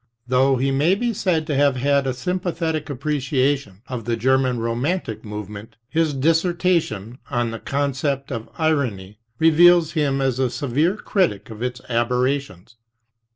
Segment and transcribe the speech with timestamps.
[0.27, 5.23] Though he may be said to have had a sympathetic appreciation of the German romantic
[5.23, 11.61] move ment, his dissertation, On the Concept Irony, reveals him as a severe critic of
[11.61, 12.77] its aberrations.